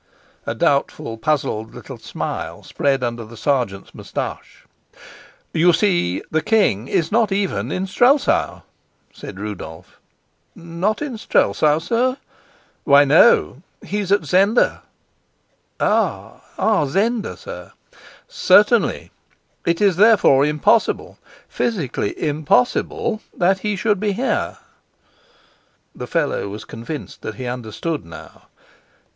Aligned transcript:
A 0.47 0.55
doubtful, 0.55 1.15
puzzled 1.15 1.75
little 1.75 1.99
smile 1.99 2.63
spread 2.63 3.03
under 3.03 3.23
the 3.23 3.37
sergeant's 3.37 3.93
moustache. 3.93 4.65
"You 5.53 5.73
see, 5.73 6.23
the 6.31 6.41
king 6.41 6.87
is 6.87 7.11
not 7.11 7.31
even 7.31 7.71
in 7.71 7.85
Strelsau," 7.85 8.61
said 9.13 9.39
Rudolf. 9.39 9.99
"Not 10.55 11.03
in 11.03 11.19
Strelsau, 11.19 11.77
sir?" 11.77 12.17
"Why, 12.83 13.05
no, 13.05 13.61
he's 13.85 14.11
at 14.11 14.23
Zenda." 14.25 14.81
"Ah! 15.79 16.37
At 16.57 16.87
Zenda, 16.87 17.37
sir?" 17.37 17.71
"Certainly. 18.27 19.11
It 19.67 19.81
is 19.81 19.97
therefore 19.97 20.45
impossible 20.45 21.19
physically 21.47 22.19
impossible 22.19 23.21
that 23.37 23.59
he 23.59 23.75
should 23.75 23.99
be 23.99 24.13
here." 24.13 24.57
The 25.93 26.07
fellow 26.07 26.47
was 26.49 26.65
convinced 26.65 27.21
that 27.21 27.35
he 27.35 27.45
understood 27.45 28.03
now. 28.03 28.45